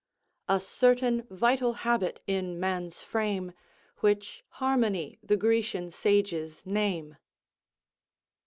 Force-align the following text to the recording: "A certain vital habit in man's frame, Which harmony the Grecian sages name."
"A 0.49 0.59
certain 0.59 1.27
vital 1.29 1.73
habit 1.85 2.23
in 2.25 2.59
man's 2.59 3.03
frame, 3.03 3.51
Which 3.97 4.43
harmony 4.53 5.19
the 5.21 5.37
Grecian 5.37 5.91
sages 5.91 6.65
name." 6.65 7.17